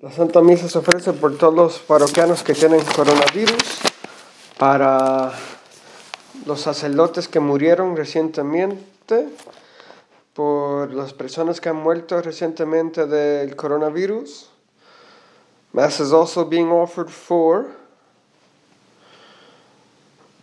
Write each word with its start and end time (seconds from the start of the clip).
La 0.00 0.12
Santa 0.12 0.40
Misa 0.40 0.68
se 0.68 0.78
ofrece 0.78 1.12
por 1.12 1.36
todos 1.38 1.54
los 1.54 1.78
parroquianos 1.80 2.44
que 2.44 2.54
tienen 2.54 2.80
coronavirus, 2.94 3.80
para 4.56 5.32
los 6.46 6.60
sacerdotes 6.60 7.26
que 7.26 7.40
murieron 7.40 7.96
recientemente, 7.96 9.28
por 10.34 10.94
las 10.94 11.12
personas 11.12 11.60
que 11.60 11.70
han 11.70 11.82
muerto 11.82 12.22
recientemente 12.22 13.08
del 13.08 13.56
coronavirus. 13.56 14.48
Mass 15.72 15.98
is 15.98 16.12
also 16.12 16.44
being 16.44 16.70
offered 16.70 17.10
for 17.10 17.66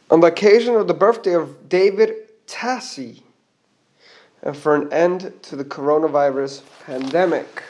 on 0.09 0.19
the 0.19 0.27
occasion 0.27 0.75
of 0.75 0.87
the 0.87 0.93
birthday 0.93 1.33
of 1.33 1.69
David 1.69 2.11
Tassi 2.45 3.21
and 4.41 4.53
for 4.53 4.75
an 4.75 4.91
end 4.91 5.31
to 5.43 5.55
the 5.55 5.63
coronavirus 5.63 6.61
pandemic. 6.85 7.63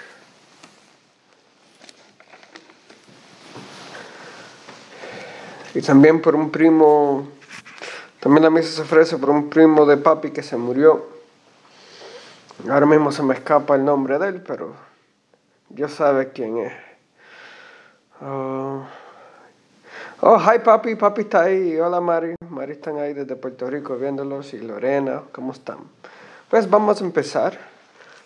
Y 5.75 5.81
también 5.81 6.21
por 6.21 6.35
un 6.35 6.51
primo, 6.51 7.27
también 8.21 8.43
la 8.43 8.49
misa 8.49 8.69
se 8.69 8.81
ofrece 8.81 9.17
por 9.17 9.29
un 9.29 9.49
primo 9.49 9.85
de 9.85 9.97
papi 9.97 10.31
que 10.31 10.41
se 10.41 10.55
murió. 10.55 11.05
Ahora 12.69 12.85
mismo 12.85 13.11
se 13.11 13.21
me 13.21 13.33
escapa 13.33 13.75
el 13.75 13.83
nombre 13.83 14.17
de 14.17 14.29
él, 14.29 14.41
pero 14.41 14.73
Dios 15.67 15.91
sabe 15.91 16.29
quién 16.29 16.59
es. 16.59 16.73
Oh, 18.21 18.85
oh 20.21 20.39
hi 20.39 20.59
papi, 20.59 20.95
papi 20.95 21.23
está 21.23 21.41
ahí. 21.43 21.77
Hola 21.77 21.99
Mari, 21.99 22.35
Mari 22.49 22.71
están 22.71 22.97
ahí 22.97 23.13
desde 23.13 23.35
Puerto 23.35 23.69
Rico 23.69 23.97
viéndolos 23.97 24.53
y 24.53 24.59
Lorena, 24.59 25.23
¿cómo 25.33 25.51
están? 25.51 25.79
Pues 26.49 26.69
vamos 26.69 27.01
a 27.01 27.03
empezar. 27.03 27.59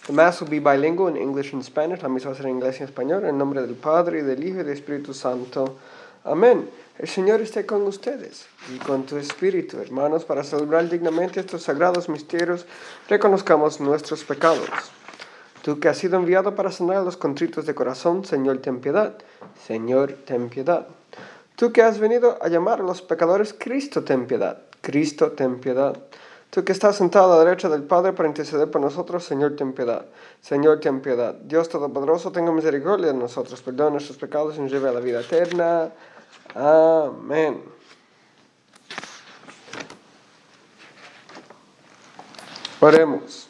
The 0.05 0.13
Mass 0.13 0.39
will 0.41 0.51
be 0.51 0.59
bilingual 0.59 1.15
in 1.15 1.17
English 1.17 1.53
and 1.53 1.63
Spanish. 1.63 2.03
La 2.03 2.09
misa 2.09 2.29
va 2.29 2.33
a 2.33 2.37
ser 2.37 2.45
en 2.45 2.57
inglés 2.57 2.79
y 2.79 2.83
español. 2.83 3.25
En 3.25 3.39
nombre 3.39 3.61
del 3.63 3.73
Padre, 3.73 4.19
y 4.19 4.21
del 4.21 4.43
Hijo 4.43 4.59
y 4.59 4.63
del 4.63 4.69
Espíritu 4.69 5.15
Santo. 5.15 5.77
Amén. 6.23 6.69
El 6.99 7.07
Señor 7.07 7.39
esté 7.39 7.65
con 7.65 7.83
ustedes 7.83 8.45
y 8.75 8.77
con 8.77 9.05
tu 9.05 9.15
espíritu, 9.15 9.79
hermanos, 9.79 10.25
para 10.25 10.43
celebrar 10.43 10.89
dignamente 10.89 11.39
estos 11.39 11.63
sagrados 11.63 12.09
misterios, 12.09 12.65
reconozcamos 13.07 13.79
nuestros 13.79 14.25
pecados. 14.25 14.69
Tú 15.61 15.79
que 15.79 15.87
has 15.87 15.97
sido 15.97 16.17
enviado 16.17 16.55
para 16.55 16.73
sanar 16.73 17.05
los 17.05 17.15
contritos 17.15 17.65
de 17.65 17.73
corazón, 17.73 18.25
Señor, 18.25 18.57
ten 18.57 18.81
piedad. 18.81 19.15
Señor, 19.65 20.11
ten 20.25 20.49
piedad. 20.49 20.87
Tú 21.55 21.71
que 21.71 21.83
has 21.83 21.99
venido 21.99 22.37
a 22.41 22.49
llamar 22.49 22.81
a 22.81 22.83
los 22.83 23.01
pecadores, 23.01 23.55
Cristo, 23.57 24.03
ten 24.03 24.27
piedad. 24.27 24.63
Cristo, 24.81 25.31
ten 25.31 25.61
piedad. 25.61 25.97
Tú 26.49 26.65
que 26.65 26.73
estás 26.73 26.97
sentado 26.97 27.31
a 27.31 27.37
la 27.37 27.45
derecha 27.45 27.69
del 27.69 27.83
Padre 27.83 28.11
para 28.11 28.27
interceder 28.27 28.69
por 28.69 28.81
nosotros, 28.81 29.23
Señor, 29.23 29.55
ten 29.55 29.71
piedad. 29.71 30.05
Señor, 30.41 30.81
ten 30.81 30.99
piedad. 30.99 31.33
Dios 31.33 31.69
Todopoderoso, 31.69 32.33
tenga 32.33 32.51
misericordia 32.51 33.07
de 33.07 33.13
nosotros, 33.13 33.61
perdona 33.61 33.91
nuestros 33.91 34.17
pecados 34.17 34.57
y 34.57 34.59
nos 34.59 34.69
lleve 34.69 34.89
a 34.89 34.91
la 34.91 34.99
vida 34.99 35.21
eterna. 35.21 35.91
Amén. 36.55 37.63
Oremos. 42.79 43.49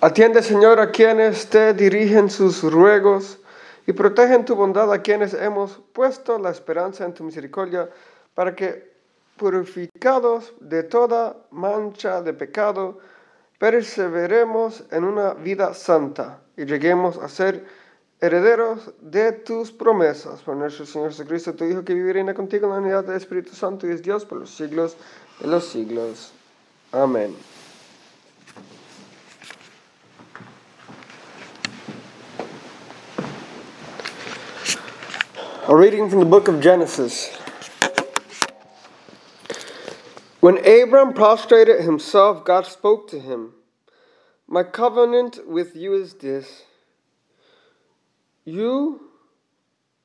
Atiende, 0.00 0.42
Señor, 0.42 0.78
a 0.78 0.90
quienes 0.90 1.48
te 1.48 1.72
dirigen 1.72 2.28
sus 2.28 2.62
ruegos 2.62 3.38
y 3.86 3.92
protege 3.92 4.34
en 4.34 4.44
tu 4.44 4.54
bondad 4.54 4.92
a 4.92 5.00
quienes 5.00 5.32
hemos 5.34 5.80
puesto 5.92 6.38
la 6.38 6.50
esperanza 6.50 7.04
en 7.04 7.14
tu 7.14 7.24
misericordia, 7.24 7.88
para 8.34 8.54
que, 8.54 8.92
purificados 9.36 10.52
de 10.60 10.82
toda 10.82 11.36
mancha 11.50 12.20
de 12.20 12.34
pecado, 12.34 12.98
perseveremos 13.58 14.84
en 14.90 15.04
una 15.04 15.34
vida 15.34 15.72
santa 15.72 16.40
y 16.56 16.66
lleguemos 16.66 17.16
a 17.18 17.28
ser 17.28 17.64
herederos 18.24 18.92
de 19.00 19.32
tus 19.32 19.70
promesas. 19.70 20.40
Por 20.40 20.56
nuestro 20.56 20.86
Señor 20.86 21.10
Jesucristo, 21.10 21.54
tu 21.54 21.64
Hijo, 21.64 21.84
que 21.84 21.94
reina 21.94 22.34
contigo 22.34 22.66
en 22.66 22.72
la 22.72 22.78
unidad 22.78 23.04
del 23.04 23.16
Espíritu 23.16 23.54
Santo 23.54 23.86
y 23.86 23.90
es 23.90 24.02
Dios 24.02 24.24
por 24.24 24.38
los 24.38 24.50
siglos 24.50 24.96
de 25.40 25.46
los 25.48 25.66
siglos. 25.66 26.32
Amén. 26.92 27.36
A 35.66 35.74
reading 35.74 36.08
from 36.08 36.20
the 36.20 36.26
book 36.26 36.48
of 36.48 36.60
Genesis. 36.60 37.30
When 40.40 40.58
Abram 40.58 41.14
prostrated 41.14 41.80
himself, 41.80 42.44
God 42.44 42.66
spoke 42.66 43.08
to 43.10 43.18
him 43.18 43.54
My 44.46 44.62
covenant 44.62 45.48
with 45.48 45.74
you 45.74 45.94
is 45.94 46.14
this 46.14 46.64
you 48.44 49.00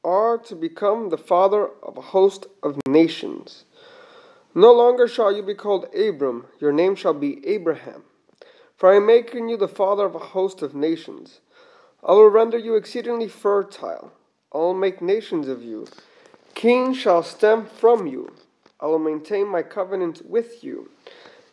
are 0.03 0.38
to 0.38 0.55
become 0.55 1.09
the 1.09 1.17
father 1.17 1.69
of 1.83 1.97
a 1.97 2.01
host 2.01 2.45
of 2.63 2.77
nations. 2.88 3.66
No 4.55 4.72
longer 4.72 5.07
shall 5.07 5.35
you 5.35 5.44
be 5.44 5.53
called 5.53 5.94
Abram, 5.94 6.45
your 6.59 6.72
name 6.72 6.95
shall 6.95 7.13
be 7.13 7.45
Abraham. 7.45 8.03
For 8.77 8.91
I 8.91 8.95
am 8.95 9.05
making 9.05 9.50
you 9.50 9.57
the 9.57 9.67
father 9.67 10.05
of 10.05 10.16
a 10.16 10.19
host 10.19 10.61
of 10.61 10.73
nations. 10.73 11.41
I 12.01 12.13
will 12.13 12.29
render 12.29 12.57
you 12.57 12.75
exceedingly 12.75 13.27
fertile. 13.27 14.13
I 14.53 14.57
will 14.57 14.73
make 14.73 15.01
nations 15.01 15.50
of 15.50 15.61
you. 15.61 15.85
Kings 16.56 16.97
shall 16.97 17.23
stem 17.23 17.66
from 17.66 18.07
you. 18.07 18.33
I 18.79 18.85
will 18.85 19.00
maintain 19.00 19.47
my 19.47 19.63
covenant 19.63 20.25
with 20.25 20.63
you 20.63 20.89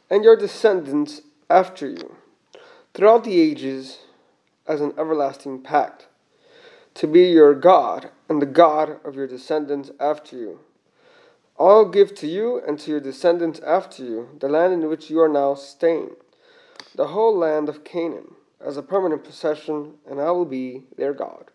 and 0.08 0.22
your 0.22 0.36
descendants 0.36 1.22
after 1.50 1.88
you 1.88 2.14
throughout 2.94 3.24
the 3.24 3.41
ages 3.41 3.98
as 4.68 4.80
an 4.80 4.94
everlasting 4.97 5.62
pact 5.62 6.06
to 6.96 7.06
be 7.06 7.24
your 7.24 7.54
God 7.54 8.10
and 8.26 8.40
the 8.40 8.46
God 8.46 9.04
of 9.04 9.14
your 9.14 9.26
descendants 9.26 9.90
after 10.00 10.34
you. 10.34 10.60
I'll 11.58 11.88
give 11.88 12.14
to 12.16 12.26
you 12.26 12.60
and 12.66 12.78
to 12.80 12.90
your 12.90 13.00
descendants 13.00 13.60
after 13.60 14.02
you 14.02 14.30
the 14.40 14.48
land 14.48 14.72
in 14.72 14.88
which 14.88 15.10
you 15.10 15.20
are 15.20 15.28
now 15.28 15.54
staying, 15.54 16.10
the 16.94 17.08
whole 17.08 17.36
land 17.36 17.68
of 17.68 17.84
Canaan, 17.84 18.34
as 18.64 18.78
a 18.78 18.82
permanent 18.82 19.24
possession, 19.24 19.94
and 20.08 20.20
I 20.20 20.30
will 20.30 20.46
be 20.46 20.84
their 20.96 21.12
God. 21.12 21.50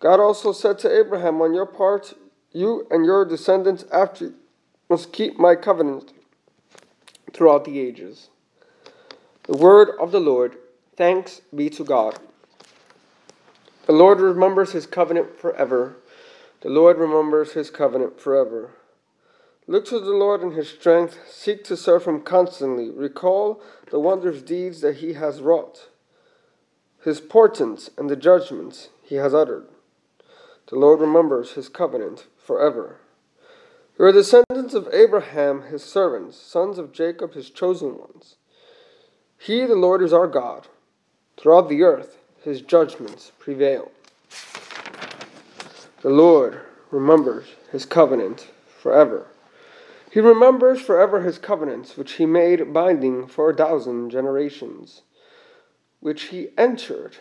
God 0.00 0.18
also 0.18 0.52
said 0.52 0.78
to 0.80 0.98
Abraham, 0.98 1.42
On 1.42 1.52
your 1.52 1.66
part, 1.66 2.14
you 2.50 2.86
and 2.90 3.04
your 3.04 3.26
descendants 3.26 3.84
after 3.92 4.26
you 4.26 4.34
must 4.88 5.12
keep 5.12 5.38
my 5.38 5.54
covenant 5.56 6.14
throughout 7.34 7.66
the 7.66 7.78
ages. 7.78 8.30
The 9.44 9.58
word 9.58 9.90
of 10.00 10.10
the 10.10 10.20
Lord, 10.20 10.56
thanks 10.96 11.42
be 11.54 11.68
to 11.70 11.84
God. 11.84 12.18
The 13.88 13.94
Lord 13.94 14.20
remembers 14.20 14.72
his 14.72 14.84
covenant 14.84 15.40
forever. 15.40 15.96
The 16.60 16.68
Lord 16.68 16.98
remembers 16.98 17.52
his 17.52 17.70
covenant 17.70 18.20
forever. 18.20 18.72
Look 19.66 19.86
to 19.86 19.98
the 19.98 20.10
Lord 20.10 20.42
in 20.42 20.50
his 20.50 20.68
strength. 20.68 21.18
Seek 21.26 21.64
to 21.64 21.76
serve 21.76 22.04
him 22.04 22.20
constantly. 22.20 22.90
Recall 22.90 23.62
the 23.90 23.98
wondrous 23.98 24.42
deeds 24.42 24.82
that 24.82 24.96
he 24.96 25.14
has 25.14 25.40
wrought, 25.40 25.88
his 27.02 27.22
portents 27.22 27.88
and 27.96 28.10
the 28.10 28.16
judgments 28.16 28.90
he 29.02 29.14
has 29.14 29.32
uttered. 29.32 29.66
The 30.66 30.76
Lord 30.76 31.00
remembers 31.00 31.52
his 31.52 31.70
covenant 31.70 32.26
forever. 32.36 33.00
You 33.98 34.04
are 34.04 34.12
descendants 34.12 34.74
of 34.74 34.92
Abraham, 34.92 35.62
his 35.62 35.82
servants, 35.82 36.36
sons 36.36 36.76
of 36.76 36.92
Jacob, 36.92 37.32
his 37.32 37.48
chosen 37.48 37.96
ones. 37.96 38.36
He, 39.38 39.64
the 39.64 39.74
Lord, 39.74 40.02
is 40.02 40.12
our 40.12 40.26
God. 40.26 40.68
Throughout 41.38 41.70
the 41.70 41.82
earth, 41.82 42.17
his 42.42 42.60
judgments 42.60 43.32
prevail. 43.38 43.90
The 46.02 46.10
Lord 46.10 46.60
remembers 46.90 47.46
his 47.72 47.84
covenant 47.84 48.48
forever. 48.80 49.26
He 50.10 50.20
remembers 50.20 50.80
forever 50.80 51.20
his 51.22 51.38
covenants, 51.38 51.96
which 51.96 52.12
he 52.12 52.26
made 52.26 52.72
binding 52.72 53.26
for 53.26 53.50
a 53.50 53.54
thousand 53.54 54.10
generations, 54.10 55.02
which 56.00 56.24
he 56.24 56.48
entered 56.56 57.16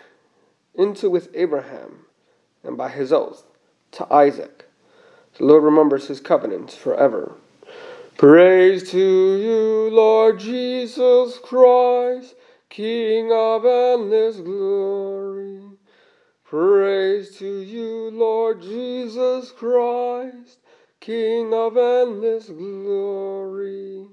into 0.74 1.10
with 1.10 1.30
Abraham, 1.34 2.06
and 2.64 2.78
by 2.78 2.90
his 2.90 3.12
oath 3.12 3.44
to 3.94 4.12
Isaac. 4.14 4.70
The 5.38 5.46
Lord 5.46 5.64
remembers 5.64 6.08
his 6.08 6.20
covenant 6.20 6.72
forever. 6.72 7.36
Praise 8.18 8.90
to 8.92 8.98
you, 8.98 9.90
Lord 9.92 10.40
Jesus 10.40 11.38
Christ. 11.40 12.36
King 12.70 13.32
of 13.32 13.66
endless 13.66 14.38
glory. 14.38 15.62
Praise 16.44 17.38
to 17.38 17.60
you, 17.62 18.12
Lord 18.12 18.62
Jesus 18.62 19.52
Christ, 19.52 20.60
King 21.00 21.54
of 21.54 21.78
endless 21.78 22.50
glory. 22.50 24.08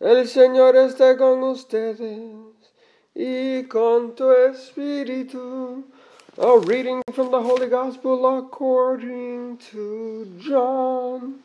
El 0.00 0.26
Señor 0.26 0.76
esté 0.76 1.16
con 1.16 1.42
ustedes 1.42 2.72
y 3.14 3.62
con 3.68 4.14
tu 4.14 4.24
espíritu. 4.24 5.84
A 6.36 6.58
reading 6.58 7.00
from 7.12 7.30
the 7.30 7.40
Holy 7.40 7.68
Gospel 7.68 8.38
according 8.38 9.56
to 9.70 10.26
John. 10.38 11.40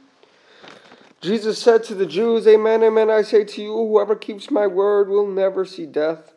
Jesus 1.21 1.61
said 1.61 1.83
to 1.85 1.95
the 1.95 2.05
Jews, 2.05 2.47
Amen, 2.47 2.81
amen, 2.81 3.09
I 3.09 3.23
say 3.23 3.43
to 3.43 3.61
you, 3.61 3.73
whoever 3.73 4.15
keeps 4.15 4.49
my 4.49 4.67
word 4.67 5.09
will 5.09 5.27
never 5.27 5.65
see 5.65 5.85
death. 5.85 6.33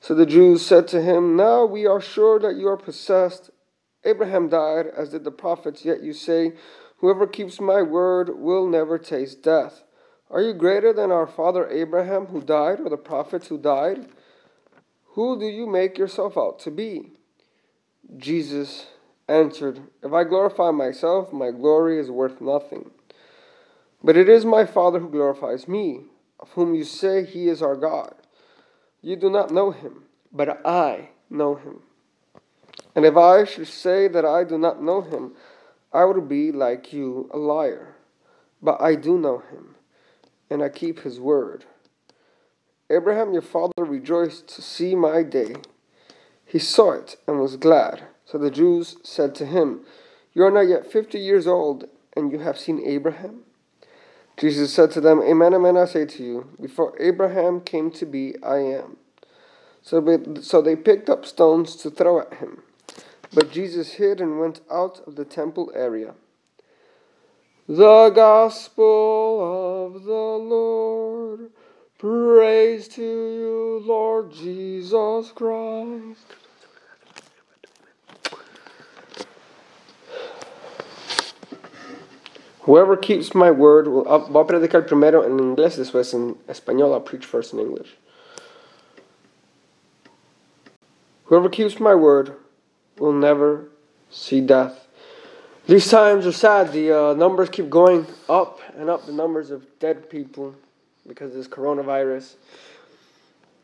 So 0.00 0.14
the 0.14 0.26
Jews 0.26 0.66
said 0.66 0.86
to 0.88 1.00
him, 1.00 1.36
Now 1.36 1.64
we 1.64 1.86
are 1.86 2.00
sure 2.00 2.38
that 2.40 2.56
you 2.56 2.68
are 2.68 2.76
possessed. 2.76 3.50
Abraham 4.04 4.48
died, 4.48 4.86
as 4.86 5.10
did 5.10 5.24
the 5.24 5.30
prophets, 5.30 5.84
yet 5.84 6.02
you 6.02 6.12
say, 6.12 6.52
Whoever 6.98 7.26
keeps 7.26 7.60
my 7.60 7.82
word 7.82 8.38
will 8.38 8.68
never 8.68 8.98
taste 8.98 9.42
death. 9.42 9.82
Are 10.30 10.42
you 10.42 10.52
greater 10.54 10.92
than 10.92 11.10
our 11.10 11.26
father 11.26 11.68
Abraham, 11.68 12.26
who 12.26 12.40
died, 12.40 12.80
or 12.80 12.90
the 12.90 12.96
prophets 12.96 13.48
who 13.48 13.58
died? 13.58 14.08
Who 15.14 15.38
do 15.38 15.46
you 15.46 15.66
make 15.66 15.98
yourself 15.98 16.36
out 16.36 16.58
to 16.60 16.70
be? 16.70 17.12
Jesus 18.16 18.86
answered, 19.28 19.80
If 20.02 20.12
I 20.12 20.24
glorify 20.24 20.70
myself, 20.70 21.32
my 21.32 21.50
glory 21.50 21.98
is 21.98 22.10
worth 22.10 22.40
nothing. 22.40 22.90
But 24.04 24.16
it 24.16 24.28
is 24.28 24.44
my 24.44 24.66
Father 24.66 24.98
who 24.98 25.08
glorifies 25.08 25.68
me, 25.68 26.02
of 26.40 26.50
whom 26.50 26.74
you 26.74 26.84
say 26.84 27.24
he 27.24 27.48
is 27.48 27.62
our 27.62 27.76
God. 27.76 28.14
You 29.00 29.16
do 29.16 29.30
not 29.30 29.50
know 29.50 29.70
him, 29.70 30.04
but 30.32 30.64
I 30.66 31.10
know 31.30 31.54
him. 31.54 31.82
And 32.94 33.04
if 33.04 33.16
I 33.16 33.44
should 33.44 33.68
say 33.68 34.08
that 34.08 34.24
I 34.24 34.44
do 34.44 34.58
not 34.58 34.82
know 34.82 35.02
him, 35.02 35.32
I 35.92 36.04
would 36.04 36.28
be 36.28 36.50
like 36.50 36.92
you, 36.92 37.30
a 37.32 37.38
liar. 37.38 37.94
But 38.60 38.80
I 38.80 38.96
do 38.96 39.18
know 39.18 39.42
him, 39.50 39.76
and 40.50 40.62
I 40.62 40.68
keep 40.68 41.00
his 41.00 41.20
word. 41.20 41.64
Abraham 42.90 43.32
your 43.32 43.42
father 43.42 43.84
rejoiced 43.84 44.48
to 44.48 44.62
see 44.62 44.94
my 44.94 45.22
day. 45.22 45.54
He 46.44 46.58
saw 46.58 46.92
it 46.92 47.16
and 47.26 47.40
was 47.40 47.56
glad. 47.56 48.02
So 48.24 48.36
the 48.36 48.50
Jews 48.50 48.96
said 49.02 49.34
to 49.36 49.46
him, 49.46 49.80
You 50.34 50.44
are 50.44 50.50
not 50.50 50.68
yet 50.68 50.90
fifty 50.90 51.18
years 51.18 51.46
old, 51.46 51.88
and 52.14 52.30
you 52.32 52.40
have 52.40 52.58
seen 52.58 52.84
Abraham? 52.84 53.44
Jesus 54.42 54.74
said 54.74 54.90
to 54.90 55.00
them, 55.00 55.22
Amen, 55.22 55.54
amen, 55.54 55.76
I 55.76 55.84
say 55.84 56.04
to 56.04 56.24
you, 56.24 56.48
before 56.60 57.00
Abraham 57.00 57.60
came 57.60 57.92
to 57.92 58.04
be, 58.04 58.34
I 58.42 58.56
am. 58.56 58.96
So, 59.82 60.02
so 60.40 60.60
they 60.60 60.74
picked 60.74 61.08
up 61.08 61.24
stones 61.24 61.76
to 61.76 61.90
throw 61.90 62.18
at 62.18 62.34
him. 62.34 62.64
But 63.32 63.52
Jesus 63.52 63.92
hid 63.92 64.20
and 64.20 64.40
went 64.40 64.60
out 64.68 65.00
of 65.06 65.14
the 65.14 65.24
temple 65.24 65.70
area. 65.76 66.14
The 67.68 68.10
Gospel 68.10 69.86
of 69.86 70.02
the 70.02 70.10
Lord. 70.10 71.50
Praise 71.98 72.88
to 72.88 73.00
you, 73.00 73.80
Lord 73.86 74.32
Jesus 74.32 75.30
Christ. 75.30 76.26
Whoever 82.62 82.96
keeps 82.96 83.34
my 83.34 83.50
word 83.50 83.88
will. 83.88 84.04
Voy 84.04 84.40
a 84.40 84.44
predicar 84.44 84.86
primero 84.86 85.22
en 85.22 85.38
inglés, 85.38 85.76
después 85.76 86.14
en 86.14 86.36
español. 86.48 86.92
I'll 86.92 87.00
preach 87.00 87.26
first 87.26 87.52
in 87.52 87.58
English. 87.58 87.96
Whoever 91.24 91.48
keeps 91.48 91.80
my 91.80 91.94
word 91.94 92.36
will 92.98 93.12
never 93.12 93.68
see 94.10 94.40
death. 94.40 94.86
These 95.66 95.90
times 95.90 96.24
are 96.24 96.32
sad. 96.32 96.72
The 96.72 96.92
uh, 96.92 97.14
numbers 97.14 97.48
keep 97.48 97.68
going 97.68 98.06
up 98.28 98.60
and 98.76 98.88
up. 98.88 99.06
The 99.06 99.12
numbers 99.12 99.50
of 99.50 99.66
dead 99.80 100.08
people 100.08 100.54
because 101.06 101.30
of 101.30 101.36
this 101.36 101.48
coronavirus. 101.48 102.34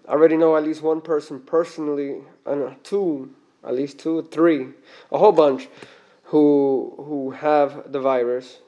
I 0.09 0.13
already 0.13 0.37
know 0.37 0.57
at 0.57 0.65
least 0.65 0.83
one 0.83 1.03
person 1.03 1.39
personally, 1.39 2.17
and 2.47 2.83
two, 2.83 3.31
at 3.63 3.75
least 3.75 4.01
two, 4.01 4.23
three, 4.23 4.69
a 5.13 5.19
whole 5.19 5.33
bunch 5.33 5.69
who 6.25 6.95
who 6.97 7.31
have 7.31 7.93
the 7.93 8.01
virus. 8.01 8.59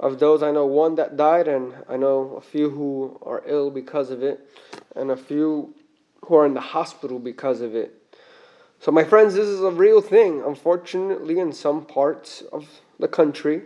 Of 0.00 0.18
those, 0.18 0.42
I 0.42 0.50
know 0.50 0.64
one 0.64 0.94
that 0.94 1.18
died, 1.18 1.46
and 1.46 1.74
I 1.86 1.98
know 1.98 2.34
a 2.38 2.40
few 2.40 2.70
who 2.70 3.18
are 3.20 3.42
ill 3.46 3.70
because 3.70 4.08
of 4.08 4.22
it, 4.22 4.40
and 4.96 5.10
a 5.10 5.16
few 5.16 5.74
who 6.24 6.36
are 6.36 6.46
in 6.46 6.54
the 6.54 6.60
hospital 6.60 7.18
because 7.18 7.60
of 7.60 7.74
it. 7.74 7.94
So, 8.80 8.90
my 8.90 9.04
friends, 9.04 9.34
this 9.34 9.46
is 9.46 9.60
a 9.60 9.70
real 9.70 10.00
thing. 10.00 10.42
Unfortunately, 10.42 11.38
in 11.38 11.52
some 11.52 11.84
parts 11.84 12.42
of 12.50 12.66
the 12.98 13.08
country, 13.08 13.60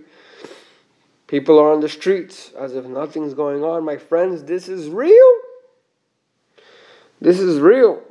people 1.28 1.56
are 1.56 1.72
on 1.72 1.80
the 1.80 1.88
streets 1.88 2.50
as 2.58 2.74
if 2.74 2.84
nothing's 2.84 3.32
going 3.32 3.62
on. 3.62 3.84
My 3.84 3.96
friends, 3.96 4.42
this 4.42 4.68
is 4.68 4.88
real. 4.88 5.32
This 7.20 7.38
is 7.38 7.60
real. 7.60 8.02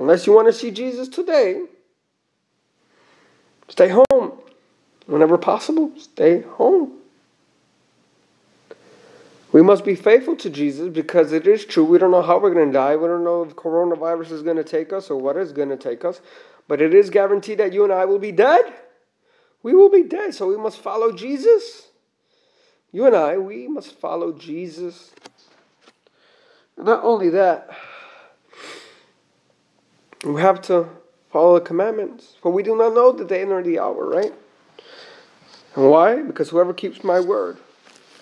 Unless 0.00 0.26
you 0.26 0.32
want 0.32 0.48
to 0.48 0.52
see 0.52 0.72
Jesus 0.72 1.06
today, 1.06 1.66
stay 3.68 3.88
home. 3.88 4.32
Whenever 5.06 5.38
possible, 5.38 5.92
stay 5.96 6.42
home. 6.42 6.98
We 9.52 9.60
must 9.60 9.84
be 9.84 9.94
faithful 9.94 10.34
to 10.36 10.48
Jesus 10.48 10.88
because 10.88 11.32
it 11.32 11.46
is 11.46 11.66
true. 11.66 11.84
We 11.84 11.98
don't 11.98 12.10
know 12.10 12.22
how 12.22 12.38
we're 12.38 12.54
going 12.54 12.68
to 12.68 12.72
die. 12.72 12.96
We 12.96 13.06
don't 13.06 13.22
know 13.22 13.42
if 13.42 13.54
coronavirus 13.54 14.32
is 14.32 14.42
going 14.42 14.56
to 14.56 14.64
take 14.64 14.94
us 14.94 15.10
or 15.10 15.16
what 15.20 15.36
is 15.36 15.52
going 15.52 15.68
to 15.68 15.76
take 15.76 16.06
us. 16.06 16.22
But 16.68 16.80
it 16.80 16.94
is 16.94 17.10
guaranteed 17.10 17.58
that 17.58 17.74
you 17.74 17.84
and 17.84 17.92
I 17.92 18.06
will 18.06 18.18
be 18.18 18.32
dead. 18.32 18.72
We 19.62 19.74
will 19.74 19.90
be 19.90 20.04
dead. 20.04 20.34
So 20.34 20.48
we 20.48 20.56
must 20.56 20.78
follow 20.78 21.12
Jesus. 21.12 21.88
You 22.92 23.06
and 23.06 23.14
I, 23.14 23.36
we 23.36 23.68
must 23.68 23.98
follow 24.00 24.32
Jesus. 24.32 25.10
Not 26.78 27.04
only 27.04 27.28
that, 27.30 27.70
we 30.24 30.40
have 30.40 30.62
to 30.62 30.88
follow 31.30 31.58
the 31.58 31.64
commandments. 31.64 32.36
For 32.40 32.50
we 32.50 32.62
do 32.62 32.74
not 32.74 32.94
know 32.94 33.12
the 33.12 33.24
day 33.24 33.44
nor 33.44 33.62
the 33.62 33.78
hour, 33.78 34.08
right? 34.08 34.32
And 35.76 35.90
why? 35.90 36.22
Because 36.22 36.48
whoever 36.48 36.72
keeps 36.72 37.04
my 37.04 37.20
word 37.20 37.58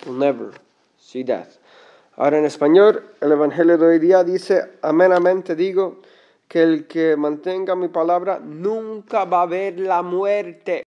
will 0.04 0.14
never 0.14 0.54
Ahora 2.16 2.38
en 2.38 2.44
español, 2.44 3.14
el 3.20 3.32
Evangelio 3.32 3.76
de 3.76 3.86
hoy 3.86 3.98
día 3.98 4.22
dice, 4.22 4.78
amenamente 4.82 5.56
digo, 5.56 6.02
que 6.46 6.62
el 6.62 6.86
que 6.86 7.16
mantenga 7.16 7.74
mi 7.74 7.88
palabra 7.88 8.38
nunca 8.38 9.24
va 9.24 9.42
a 9.42 9.46
ver 9.46 9.80
la 9.80 10.02
muerte. 10.02 10.84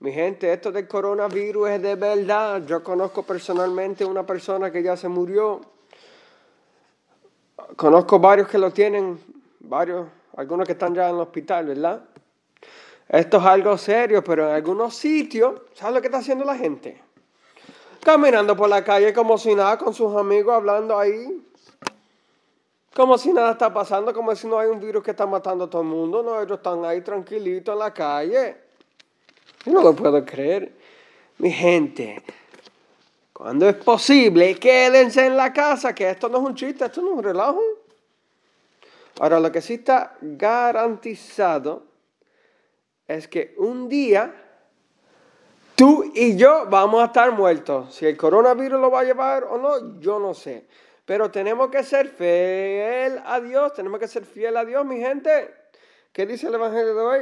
Mi 0.00 0.12
gente, 0.12 0.52
esto 0.52 0.72
del 0.72 0.88
coronavirus 0.88 1.70
es 1.70 1.82
de 1.82 1.94
verdad. 1.94 2.64
Yo 2.66 2.82
conozco 2.82 3.22
personalmente 3.22 4.04
una 4.04 4.26
persona 4.26 4.70
que 4.70 4.82
ya 4.82 4.96
se 4.96 5.08
murió. 5.08 5.60
Conozco 7.76 8.18
varios 8.18 8.48
que 8.48 8.58
lo 8.58 8.72
tienen, 8.72 9.18
varios, 9.60 10.08
algunos 10.36 10.66
que 10.66 10.72
están 10.72 10.94
ya 10.94 11.08
en 11.08 11.14
el 11.14 11.20
hospital, 11.20 11.66
¿verdad? 11.66 12.02
Esto 13.08 13.36
es 13.38 13.44
algo 13.44 13.78
serio, 13.78 14.24
pero 14.24 14.48
en 14.48 14.54
algunos 14.54 14.96
sitios, 14.96 15.62
¿sabes 15.74 15.94
lo 15.94 16.00
que 16.00 16.08
está 16.08 16.18
haciendo 16.18 16.44
la 16.44 16.56
gente? 16.56 17.05
Caminando 18.06 18.56
por 18.56 18.68
la 18.68 18.84
calle 18.84 19.12
como 19.12 19.36
si 19.36 19.52
nada, 19.52 19.76
con 19.76 19.92
sus 19.92 20.14
amigos 20.16 20.54
hablando 20.54 20.96
ahí. 20.96 21.44
Como 22.94 23.18
si 23.18 23.32
nada 23.32 23.50
está 23.50 23.74
pasando, 23.74 24.14
como 24.14 24.32
si 24.36 24.46
no 24.46 24.60
hay 24.60 24.68
un 24.68 24.78
virus 24.78 25.02
que 25.02 25.10
está 25.10 25.26
matando 25.26 25.64
a 25.64 25.68
todo 25.68 25.82
el 25.82 25.88
mundo. 25.88 26.22
No, 26.22 26.40
ellos 26.40 26.58
están 26.58 26.84
ahí 26.84 27.00
tranquilitos 27.00 27.72
en 27.72 27.78
la 27.80 27.92
calle. 27.92 28.56
Yo 29.64 29.72
no 29.72 29.82
lo 29.82 29.92
puedo 29.96 30.24
creer. 30.24 30.72
Mi 31.38 31.50
gente, 31.50 32.22
cuando 33.32 33.68
es 33.68 33.74
posible, 33.74 34.54
quédense 34.54 35.26
en 35.26 35.36
la 35.36 35.52
casa, 35.52 35.92
que 35.92 36.08
esto 36.08 36.28
no 36.28 36.38
es 36.38 36.44
un 36.44 36.54
chiste, 36.54 36.84
esto 36.84 37.02
no 37.02 37.08
es 37.08 37.14
un 37.14 37.24
relajo. 37.24 37.60
Ahora, 39.18 39.40
lo 39.40 39.50
que 39.50 39.60
sí 39.60 39.74
está 39.74 40.16
garantizado 40.20 41.82
es 43.08 43.26
que 43.26 43.56
un 43.58 43.88
día 43.88 44.45
Tú 45.76 46.10
y 46.14 46.36
yo 46.36 46.64
vamos 46.70 47.02
a 47.02 47.06
estar 47.06 47.30
muertos. 47.32 47.94
Si 47.94 48.06
el 48.06 48.16
coronavirus 48.16 48.80
lo 48.80 48.90
va 48.90 49.00
a 49.00 49.04
llevar 49.04 49.44
o 49.44 49.58
no, 49.58 50.00
yo 50.00 50.18
no 50.18 50.32
sé. 50.32 50.66
Pero 51.04 51.30
tenemos 51.30 51.70
que 51.70 51.84
ser 51.84 52.08
fiel 52.08 53.20
a 53.24 53.40
Dios, 53.40 53.74
tenemos 53.74 54.00
que 54.00 54.08
ser 54.08 54.24
fiel 54.24 54.56
a 54.56 54.64
Dios, 54.64 54.86
mi 54.86 54.98
gente. 54.98 55.54
¿Qué 56.12 56.24
dice 56.24 56.46
el 56.46 56.54
Evangelio 56.54 56.94
de 56.94 57.02
hoy? 57.02 57.20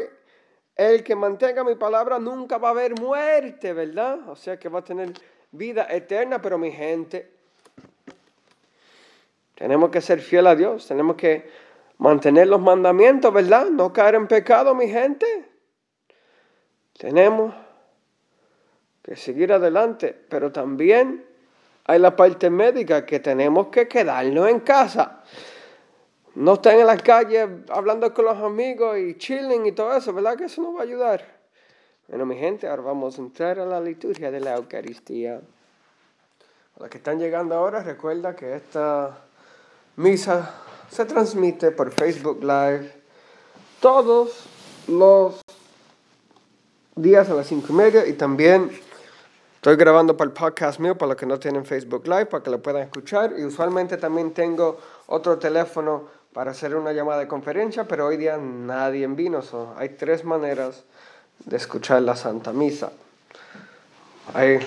El 0.77 1.03
que 1.03 1.17
mantenga 1.17 1.65
mi 1.65 1.75
palabra 1.75 2.21
nunca 2.21 2.59
va 2.59 2.69
a 2.69 2.71
haber 2.71 2.99
muerte, 3.01 3.73
¿verdad? 3.73 4.29
O 4.29 4.37
sea 4.37 4.57
que 4.57 4.69
va 4.69 4.79
a 4.79 4.85
tener 4.85 5.13
vida 5.51 5.89
eterna, 5.91 6.41
pero 6.41 6.57
mi 6.57 6.71
gente, 6.71 7.31
tenemos 9.57 9.91
que 9.91 10.01
ser 10.01 10.21
fiel 10.21 10.47
a 10.47 10.55
Dios, 10.55 10.87
tenemos 10.87 11.17
que 11.17 11.51
mantener 11.99 12.47
los 12.47 12.61
mandamientos, 12.61 13.33
¿verdad? 13.33 13.67
No 13.67 13.93
caer 13.93 14.15
en 14.15 14.29
pecado, 14.29 14.75
mi 14.77 14.89
gente. 14.89 15.27
Tenemos 16.97 17.53
que 19.05 19.17
seguir 19.17 19.53
adelante, 19.53 20.19
pero 20.29 20.51
también 20.51 21.27
hay 21.85 21.99
la 21.99 22.17
parte 22.17 22.49
médica 22.49 23.05
que 23.05 23.21
tenemos 23.21 23.69
que 23.69 23.87
quedarnos 23.87 24.49
en 24.49 24.61
casa. 24.61 25.23
No 26.35 26.55
estar 26.55 26.75
en 26.75 26.87
la 26.87 26.97
calle 26.97 27.47
hablando 27.69 28.13
con 28.15 28.25
los 28.25 28.39
amigos 28.39 28.99
y 28.99 29.17
chilling 29.19 29.67
y 29.67 29.73
todo 29.73 29.95
eso, 29.95 30.15
¿verdad? 30.15 30.37
Que 30.37 30.45
eso 30.47 30.63
nos 30.63 30.75
va 30.75 30.81
a 30.81 30.83
ayudar. 30.85 31.23
Bueno, 32.09 32.25
mi 32.25 32.37
gente, 32.37 32.67
ahora 32.67 32.83
vamos 32.83 33.19
a 33.19 33.21
entrar 33.21 33.61
a 33.61 33.67
la 33.67 33.79
liturgia 33.79 34.31
de 34.31 34.41
la 34.41 34.57
Eucaristía. 34.57 35.37
A 36.77 36.81
los 36.81 36.89
que 36.89 36.97
están 36.97 37.19
llegando 37.19 37.55
ahora, 37.55 37.83
recuerda 37.83 38.35
que 38.35 38.57
esta 38.57 39.19
misa 39.97 40.51
se 40.91 41.05
transmite 41.05 41.73
por 41.73 41.93
Facebook 41.93 42.43
Live 42.43 42.91
todos 43.81 44.47
los 44.89 45.43
días 46.97 47.29
a 47.29 47.35
las 47.35 47.47
cinco 47.47 47.67
y 47.71 47.77
media 47.77 48.07
y 48.07 48.15
también 48.15 48.71
Estoy 49.65 49.77
grabando 49.77 50.15
para 50.15 50.29
el 50.29 50.35
podcast 50.35 50.79
mío, 50.79 50.95
para 50.95 51.13
los 51.13 51.17
que 51.17 51.25
no 51.25 51.39
tienen 51.39 51.65
Facebook 51.65 52.07
Live, 52.07 52.27
para 52.27 52.43
que 52.43 52.51
lo 52.51 52.61
puedan 52.61 52.83
escuchar. 52.83 53.33
Y 53.39 53.47
usualmente 53.47 53.97
también 53.97 54.33
tengo 54.33 54.79
otro 55.07 55.39
teléfono 55.39 56.03
para 56.35 56.51
hacer 56.51 56.77
una 56.77 56.93
llamada 56.93 57.21
de 57.21 57.29
conferencia, 57.29 57.85
pero 57.85 58.05
hoy 58.05 58.19
día 58.19 58.37
nadie 58.37 59.07
vino. 59.07 59.41
So, 59.41 59.73
hay 59.79 59.89
tres 59.89 60.23
maneras 60.23 60.85
de 61.47 61.57
escuchar 61.57 62.03
la 62.03 62.15
Santa 62.15 62.53
Misa. 62.53 62.93
Hay, 64.35 64.59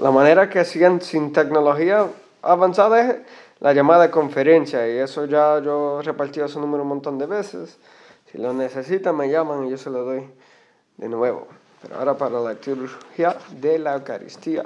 la 0.00 0.10
manera 0.10 0.50
que 0.50 0.64
siguen 0.64 1.00
sin 1.00 1.32
tecnología 1.32 2.08
avanzada 2.42 3.08
es 3.08 3.16
la 3.60 3.72
llamada 3.72 4.02
de 4.02 4.10
conferencia 4.10 4.84
y 4.88 4.98
eso 4.98 5.26
ya 5.26 5.60
yo 5.60 6.00
he 6.00 6.02
repartido 6.02 6.46
ese 6.46 6.58
número 6.58 6.82
un 6.82 6.88
montón 6.88 7.18
de 7.18 7.26
veces. 7.26 7.78
Si 8.32 8.38
lo 8.38 8.52
necesitan 8.52 9.16
me 9.16 9.30
llaman 9.30 9.68
y 9.68 9.70
yo 9.70 9.76
se 9.76 9.90
lo 9.90 10.02
doy 10.02 10.28
de 10.96 11.08
nuevo. 11.08 11.46
Pero 11.82 11.96
ahora 11.96 12.16
para 12.16 12.40
la 12.40 12.52
liturgia 12.52 13.36
de 13.50 13.78
la 13.78 13.94
Eucaristía. 13.94 14.64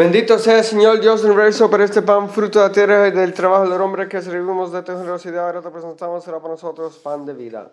Bendito 0.00 0.38
sea 0.38 0.60
el 0.60 0.64
Señor 0.64 0.98
Dios 0.98 1.22
universo 1.24 1.68
por 1.68 1.82
este 1.82 2.00
pan, 2.00 2.30
fruto 2.30 2.58
de 2.58 2.68
la 2.68 2.72
tierra 2.72 3.08
y 3.08 3.10
del 3.10 3.34
trabajo 3.34 3.68
del 3.68 3.82
hombre 3.82 4.08
que 4.08 4.22
servimos 4.22 4.72
de 4.72 4.80
tu 4.80 4.92
generosidad. 4.92 5.44
Ahora 5.44 5.60
te 5.60 5.68
presentamos, 5.68 6.24
será 6.24 6.38
para 6.38 6.54
nosotros 6.54 6.96
pan 6.96 7.26
de 7.26 7.34
vida. 7.34 7.70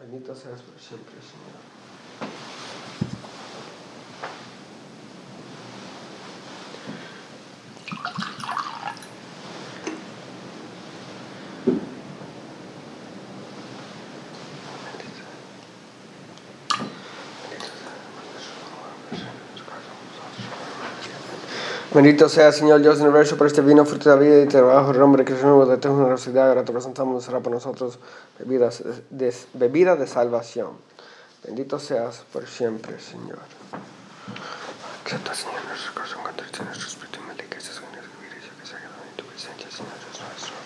Bendito 0.00 0.34
seas 0.34 0.62
por 0.62 0.80
siempre, 0.80 1.12
Señor. 1.20 1.52
Bendito 21.94 22.26
sea, 22.30 22.52
Señor 22.52 22.80
Dios 22.80 22.96
del 22.96 23.08
universo, 23.08 23.36
por 23.36 23.46
este 23.46 23.60
vino, 23.60 23.84
fruto 23.84 24.08
de 24.08 24.16
la 24.16 24.22
vida 24.22 24.42
y 24.42 24.46
trabajo 24.46 24.94
del 24.94 25.02
hombre 25.02 25.26
que 25.26 25.34
es 25.34 25.42
nuevo 25.42 25.66
de 25.66 25.76
tu 25.76 25.94
generosidad. 25.94 26.48
Ahora 26.48 26.64
te 26.64 26.72
presentamos, 26.72 27.22
será 27.22 27.40
para 27.40 27.56
nosotros 27.56 27.98
bebidas 28.38 28.82
de, 29.10 29.34
bebida 29.52 29.94
de 29.94 30.06
salvación. 30.06 30.70
Bendito 31.44 31.78
seas 31.78 32.24
por 32.32 32.46
siempre, 32.46 32.98
Señor. 32.98 33.40
Acepta, 35.04 35.34
Señor, 35.34 35.60
nuestro 35.68 35.92
corazón, 35.92 36.22
nuestro 36.64 36.88
espíritu, 36.88 37.18
que 37.50 37.60
seas 37.60 37.78
que 37.78 38.66
se 38.66 38.74
en 38.74 39.16
tu 39.16 39.24
presencia, 39.24 39.70
Señor 39.70 39.92
Dios 40.00 40.22
nuestro. 40.30 40.62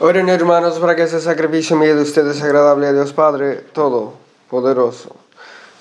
Oren 0.00 0.28
hermanos 0.28 0.80
para 0.80 0.96
que 0.96 1.04
ese 1.04 1.20
sacrificio 1.20 1.76
mío 1.76 1.94
de 1.94 2.02
ustedes 2.02 2.42
agradable 2.42 2.88
a 2.88 2.92
Dios 2.92 3.12
Padre 3.12 3.58
Todopoderoso. 3.72 5.14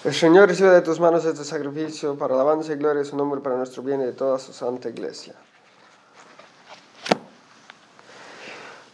El 0.04 0.14
Señor 0.14 0.50
reciba 0.50 0.70
de 0.70 0.82
tus 0.82 1.00
manos 1.00 1.26
este 1.26 1.44
sacrificio 1.44 2.16
para 2.16 2.36
alabanza 2.36 2.74
y 2.74 2.76
gloria 2.76 3.00
de 3.00 3.10
su 3.10 3.18
nombre, 3.18 3.42
para 3.42 3.58
nuestro 3.58 3.82
bien 3.82 4.02
y 4.02 4.06
de 4.06 4.12
toda 4.12 4.38
su 4.38 4.54
santa 4.54 4.88
iglesia. 4.88 5.34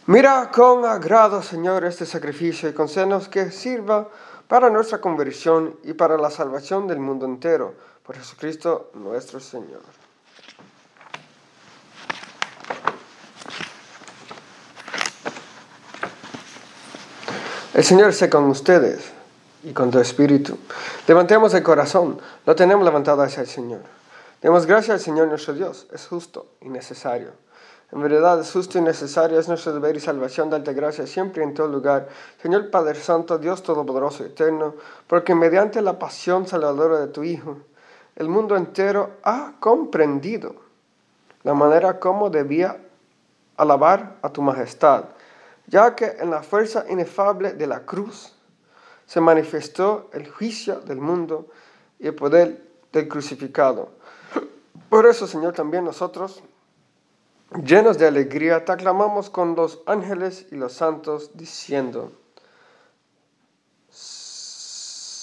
Mira 0.06 0.50
con 0.50 0.86
agrado, 0.86 1.42
Señor, 1.42 1.84
este 1.84 2.06
sacrificio 2.06 2.70
y 2.70 2.72
concédenos 2.72 3.28
que 3.28 3.50
sirva 3.50 4.08
para 4.48 4.70
nuestra 4.70 5.02
conversión 5.02 5.76
y 5.84 5.92
para 5.92 6.16
la 6.16 6.30
salvación 6.30 6.88
del 6.88 6.98
mundo 6.98 7.26
entero. 7.26 7.74
Por 8.02 8.16
Jesucristo 8.16 8.90
nuestro 8.94 9.38
Señor. 9.38 9.99
El 17.72 17.84
Señor 17.84 18.10
esté 18.10 18.28
con 18.28 18.46
ustedes 18.46 19.12
y 19.62 19.72
con 19.72 19.92
tu 19.92 20.00
espíritu. 20.00 20.58
Levantemos 21.06 21.54
el 21.54 21.62
corazón, 21.62 22.18
lo 22.44 22.56
tenemos 22.56 22.84
levantado 22.84 23.22
hacia 23.22 23.42
el 23.42 23.46
Señor. 23.46 23.82
Demos 24.42 24.66
gracias 24.66 24.94
al 24.94 25.00
Señor 25.00 25.28
nuestro 25.28 25.54
Dios, 25.54 25.86
es 25.92 26.04
justo 26.08 26.46
y 26.60 26.68
necesario. 26.68 27.30
En 27.92 28.02
verdad 28.02 28.40
es 28.40 28.50
justo 28.50 28.78
y 28.78 28.80
necesario, 28.80 29.38
es 29.38 29.46
nuestro 29.46 29.72
deber 29.72 29.96
y 29.96 30.00
salvación 30.00 30.50
darte 30.50 30.74
gracias 30.74 31.10
siempre 31.10 31.44
y 31.44 31.46
en 31.46 31.54
todo 31.54 31.68
lugar. 31.68 32.08
Señor 32.42 32.70
Padre 32.70 32.96
Santo, 32.96 33.38
Dios 33.38 33.62
Todopoderoso 33.62 34.24
y 34.24 34.26
Eterno, 34.26 34.74
porque 35.06 35.36
mediante 35.36 35.80
la 35.80 35.96
pasión 35.96 36.48
salvadora 36.48 36.98
de 36.98 37.06
tu 37.06 37.22
Hijo, 37.22 37.58
el 38.16 38.28
mundo 38.28 38.56
entero 38.56 39.10
ha 39.22 39.52
comprendido 39.60 40.56
la 41.44 41.54
manera 41.54 42.00
como 42.00 42.30
debía 42.30 42.78
alabar 43.56 44.16
a 44.22 44.30
tu 44.30 44.42
majestad 44.42 45.04
ya 45.70 45.94
que 45.94 46.16
en 46.18 46.30
la 46.30 46.42
fuerza 46.42 46.84
inefable 46.88 47.52
de 47.52 47.66
la 47.66 47.86
cruz 47.86 48.34
se 49.06 49.20
manifestó 49.20 50.10
el 50.12 50.28
juicio 50.28 50.80
del 50.80 50.98
mundo 50.98 51.46
y 51.98 52.08
el 52.08 52.14
poder 52.14 52.62
del 52.92 53.08
crucificado. 53.08 53.90
Por 54.88 55.06
eso, 55.06 55.28
Señor, 55.28 55.54
también 55.54 55.84
nosotros, 55.84 56.42
llenos 57.64 57.98
de 57.98 58.08
alegría, 58.08 58.64
te 58.64 58.72
aclamamos 58.72 59.30
con 59.30 59.54
los 59.54 59.80
ángeles 59.86 60.46
y 60.50 60.56
los 60.56 60.72
santos, 60.72 61.30
diciendo, 61.34 62.10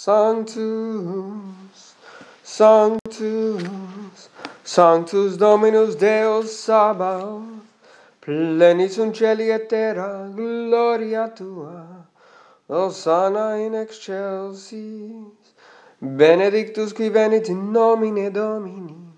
Sanctus, 0.08 0.56
Sanctus, 2.42 3.64
Sanctus 4.64 5.38
Dominus 5.38 5.98
Deus 5.98 6.54
Sabaoth, 6.54 7.67
Plenis 8.28 8.98
un 9.00 9.14
celi 9.14 9.50
et 9.50 9.70
terra, 9.70 10.28
gloria 10.36 11.30
tua, 11.30 12.10
Hosanna 12.68 13.56
in 13.56 13.74
excelsis. 13.74 15.54
Benedictus 16.02 16.92
qui 16.92 17.08
venit 17.08 17.48
in 17.48 17.72
nomine 17.72 18.30
Domini, 18.30 19.14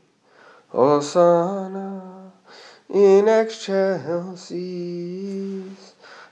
Hosanna 0.71 2.31
in 2.89 3.27
excelsis. 3.27 4.49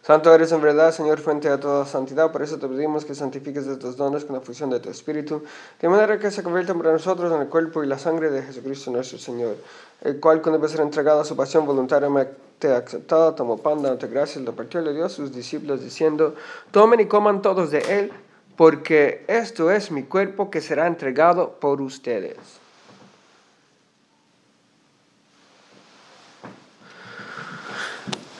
Santo 0.07 0.33
eres 0.33 0.53
en 0.53 0.61
verdad, 0.61 0.93
Señor, 0.93 1.19
fuente 1.19 1.49
de 1.49 1.57
toda 1.57 1.85
santidad. 1.85 2.31
Por 2.31 2.41
eso 2.41 2.57
te 2.57 2.65
pedimos 2.69 3.03
que 3.03 3.13
santifiques 3.13 3.65
tus 3.77 3.97
dones 3.97 4.23
con 4.23 4.37
la 4.37 4.41
fusión 4.41 4.69
de 4.69 4.79
tu 4.79 4.89
Espíritu, 4.89 5.43
de 5.81 5.89
manera 5.89 6.17
que 6.17 6.31
se 6.31 6.43
conviertan 6.43 6.77
para 6.77 6.93
nosotros 6.93 7.29
en 7.33 7.41
el 7.41 7.49
cuerpo 7.49 7.83
y 7.83 7.87
la 7.87 7.99
sangre 7.99 8.29
de 8.29 8.41
Jesucristo 8.41 8.89
nuestro 8.89 9.17
Señor, 9.17 9.57
el 9.99 10.21
cual, 10.21 10.41
cuando 10.41 10.59
debe 10.59 10.69
ser 10.69 10.79
entregado 10.79 11.19
a 11.19 11.25
su 11.25 11.35
pasión 11.35 11.65
voluntariamente 11.65 12.73
aceptada, 12.73 13.35
tomó 13.35 13.57
pan, 13.57 13.81
dándote 13.81 14.07
gracias, 14.07 14.45
lo 14.45 14.55
partió 14.55 14.79
y 14.79 14.85
le 14.85 14.93
dio 14.93 15.03
a 15.03 15.09
sus 15.09 15.35
discípulos, 15.35 15.81
diciendo: 15.81 16.35
Tomen 16.71 17.01
y 17.01 17.07
coman 17.07 17.41
todos 17.41 17.69
de 17.71 17.79
él, 17.79 18.13
porque 18.55 19.25
esto 19.27 19.71
es 19.71 19.91
mi 19.91 20.03
cuerpo 20.03 20.49
que 20.49 20.61
será 20.61 20.87
entregado 20.87 21.57
por 21.59 21.81
ustedes. 21.81 22.37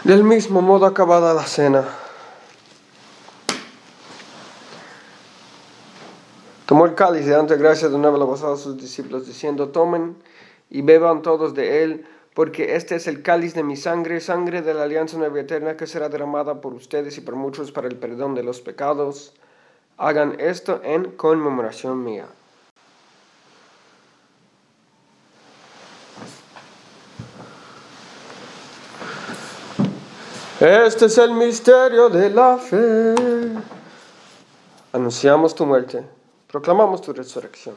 Del 0.08 0.24
mismo 0.24 0.62
modo, 0.62 0.86
acabada 0.86 1.34
la 1.34 1.44
cena, 1.44 1.84
tomó 6.66 6.86
el 6.86 6.96
cáliz 6.96 7.28
y 7.28 7.30
dando 7.30 7.58
gracias 7.58 7.92
de 7.92 7.98
nuevo 7.98 8.16
lo 8.16 8.34
a 8.34 8.56
sus 8.56 8.78
discípulos, 8.78 9.28
diciendo, 9.28 9.68
tomen 9.68 10.16
y 10.70 10.82
beban 10.82 11.22
todos 11.22 11.54
de 11.56 11.84
él, 11.84 12.06
porque 12.34 12.78
este 12.78 12.96
es 12.96 13.08
el 13.08 13.22
cáliz 13.22 13.54
de 13.54 13.64
mi 13.64 13.76
sangre, 13.76 14.22
sangre 14.22 14.62
de 14.62 14.74
la 14.74 14.84
alianza 14.84 15.18
nueva 15.18 15.42
eterna 15.42 15.76
que 15.76 15.88
será 15.88 16.08
derramada 16.08 16.62
por 16.62 16.74
ustedes 16.74 17.18
y 17.18 17.20
por 17.20 17.36
muchos 17.36 17.74
para 17.74 17.90
el 17.90 17.98
perdón 17.98 18.34
de 18.34 18.44
los 18.44 18.62
pecados. 18.62 19.34
Hagan 19.98 20.40
esto 20.40 20.80
en 20.86 21.12
conmemoración 21.18 22.02
mía. 22.06 22.28
Este 30.60 31.06
es 31.06 31.20
el 31.20 31.36
misterio 31.36 32.10
de 32.10 32.32
la 32.32 32.58
fe. 32.58 33.14
Anunciamos 34.92 35.54
tu 35.54 35.68
muerte, 35.68 36.04
proclamamos 36.48 37.00
tu 37.00 37.14
resurrección. 37.14 37.76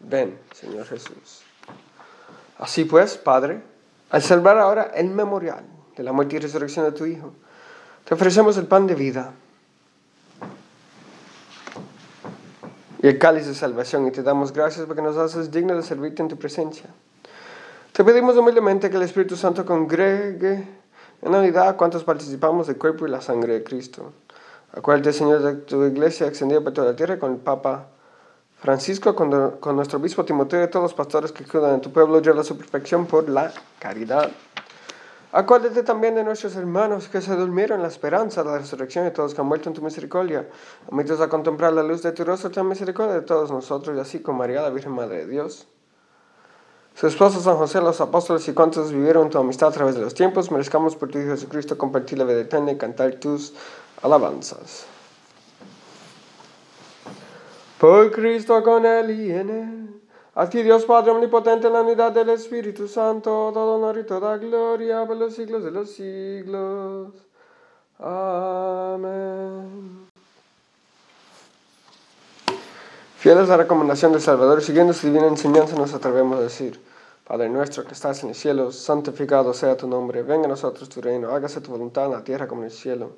Ven, 0.00 0.36
Señor 0.52 0.86
Jesús. 0.86 1.42
Así 2.58 2.84
pues, 2.84 3.16
Padre, 3.16 3.62
al 4.10 4.22
celebrar 4.22 4.58
ahora 4.58 4.90
el 4.92 5.08
memorial 5.10 5.62
de 5.96 6.02
la 6.02 6.10
muerte 6.10 6.34
y 6.34 6.38
resurrección 6.40 6.84
de 6.84 6.90
tu 6.90 7.06
Hijo, 7.06 7.32
te 8.04 8.14
ofrecemos 8.14 8.56
el 8.56 8.66
pan 8.66 8.88
de 8.88 8.96
vida 8.96 9.32
y 13.00 13.06
el 13.06 13.18
cáliz 13.18 13.46
de 13.46 13.54
salvación 13.54 14.08
y 14.08 14.10
te 14.10 14.24
damos 14.24 14.52
gracias 14.52 14.84
porque 14.84 15.00
nos 15.00 15.16
haces 15.16 15.52
digno 15.52 15.76
de 15.76 15.82
servirte 15.84 16.22
en 16.22 16.28
tu 16.28 16.36
presencia. 16.36 16.90
Te 17.92 18.02
pedimos 18.02 18.36
humildemente 18.36 18.90
que 18.90 18.96
el 18.96 19.02
Espíritu 19.02 19.36
Santo 19.36 19.64
congregue 19.64 20.79
En 21.22 21.32
la 21.32 21.38
unidad, 21.38 21.76
¿cuántos 21.76 22.02
participamos 22.02 22.66
del 22.66 22.78
cuerpo 22.78 23.06
y 23.06 23.10
la 23.10 23.20
sangre 23.20 23.52
de 23.54 23.62
Cristo? 23.62 24.12
Acuérdate, 24.72 25.12
Señor, 25.12 25.42
de 25.42 25.54
tu 25.54 25.84
iglesia 25.84 26.26
extendida 26.26 26.62
por 26.62 26.72
toda 26.72 26.92
la 26.92 26.96
tierra 26.96 27.18
con 27.18 27.32
el 27.32 27.38
Papa 27.38 27.88
Francisco, 28.60 29.14
con, 29.14 29.58
con 29.58 29.76
nuestro 29.76 29.98
obispo 29.98 30.24
Timoteo 30.24 30.64
y 30.64 30.68
todos 30.68 30.84
los 30.84 30.94
pastores 30.94 31.32
que 31.32 31.44
cuidan 31.44 31.74
en 31.74 31.80
tu 31.82 31.92
pueblo, 31.92 32.22
lleva 32.22 32.42
su 32.42 32.56
perfección 32.56 33.06
por 33.06 33.28
la 33.28 33.52
caridad. 33.78 34.30
Acuérdate 35.32 35.82
también 35.82 36.14
de 36.14 36.24
nuestros 36.24 36.56
hermanos 36.56 37.08
que 37.08 37.20
se 37.20 37.36
durmieron 37.36 37.76
en 37.76 37.82
la 37.82 37.88
esperanza 37.88 38.42
de 38.42 38.50
la 38.50 38.58
resurrección 38.58 39.06
y 39.06 39.10
todos 39.10 39.34
que 39.34 39.40
han 39.40 39.46
muerto 39.46 39.68
en 39.68 39.74
tu 39.74 39.82
misericordia. 39.82 40.48
Admitos 40.88 41.20
a 41.20 41.28
contemplar 41.28 41.72
la 41.72 41.82
luz 41.82 42.02
de 42.02 42.12
tu 42.12 42.24
rostro, 42.24 42.50
ten 42.50 42.66
misericordia 42.66 43.14
de 43.14 43.22
todos 43.22 43.50
nosotros 43.50 43.96
y 43.96 44.00
así 44.00 44.20
con 44.20 44.36
María, 44.36 44.62
la 44.62 44.70
Virgen 44.70 44.92
Madre 44.92 45.18
de 45.18 45.26
Dios. 45.26 45.68
Su 47.00 47.06
esposo 47.06 47.40
San 47.40 47.56
José, 47.56 47.80
los 47.80 47.98
apóstoles 48.02 48.46
y 48.46 48.52
cuantos 48.52 48.92
vivieron 48.92 49.30
tu 49.30 49.38
amistad 49.38 49.70
a 49.70 49.72
través 49.72 49.94
de 49.94 50.02
los 50.02 50.12
tiempos, 50.12 50.50
merezcamos 50.50 50.96
por 50.96 51.08
tu 51.08 51.18
Hijo 51.18 51.30
Jesucristo 51.30 51.78
compartir 51.78 52.18
la 52.18 52.24
vida 52.24 52.42
eterna 52.42 52.72
y 52.72 52.76
cantar 52.76 53.14
tus 53.14 53.54
alabanzas. 54.02 54.84
Por 57.78 58.10
Cristo 58.10 58.62
con 58.62 58.84
él 58.84 59.12
y 59.12 59.30
en 59.32 59.48
él 59.48 60.00
a 60.34 60.50
ti 60.50 60.62
Dios 60.62 60.84
Padre 60.84 61.12
Omnipotente 61.12 61.68
en 61.68 61.72
la 61.72 61.80
unidad 61.80 62.12
del 62.12 62.28
Espíritu 62.28 62.86
Santo, 62.86 63.50
todo 63.54 63.76
honor 63.76 63.96
y 63.96 64.04
toda 64.04 64.36
gloria 64.36 65.06
por 65.06 65.16
los 65.16 65.34
siglos 65.34 65.64
de 65.64 65.70
los 65.70 65.90
siglos. 65.92 67.14
Amén. 67.98 69.30
Fieles 73.16 73.48
a 73.48 73.52
la 73.52 73.56
recomendación 73.56 74.12
del 74.12 74.20
Salvador, 74.20 74.60
siguiendo 74.60 74.92
su 74.92 75.06
divina 75.06 75.28
enseñanza, 75.28 75.76
nos 75.76 75.94
atrevemos 75.94 76.38
a 76.38 76.42
decir, 76.42 76.89
Padre 77.30 77.48
nuestro 77.48 77.84
que 77.84 77.92
estás 77.92 78.24
en 78.24 78.30
el 78.30 78.34
cielo, 78.34 78.72
santificado 78.72 79.54
sea 79.54 79.76
tu 79.76 79.86
nombre, 79.86 80.24
venga 80.24 80.46
a 80.46 80.48
nosotros 80.48 80.88
tu 80.88 81.00
reino, 81.00 81.30
hágase 81.30 81.60
tu 81.60 81.70
voluntad 81.70 82.06
en 82.06 82.10
la 82.10 82.24
tierra 82.24 82.48
como 82.48 82.62
en 82.62 82.64
el 82.64 82.72
cielo. 82.72 83.12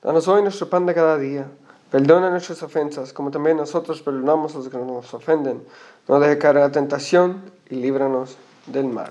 Danos 0.00 0.28
hoy 0.28 0.40
nuestro 0.40 0.70
pan 0.70 0.86
de 0.86 0.94
cada 0.94 1.18
día 1.18 1.48
Perdona 1.90 2.30
nuestras 2.30 2.62
ofensas, 2.62 3.12
como 3.12 3.32
también 3.32 3.56
nosotros 3.56 4.02
perdonamos 4.02 4.54
a 4.54 4.58
los 4.58 4.68
que 4.68 4.78
nos 4.78 5.12
ofenden. 5.12 5.64
No 6.06 6.20
deje 6.20 6.38
caer 6.38 6.58
en 6.58 6.62
la 6.62 6.70
tentación 6.70 7.50
y 7.68 7.74
líbranos 7.74 8.36
del 8.66 8.86
mal. 8.86 9.10